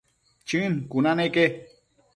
[0.47, 1.45] Chën cuna neque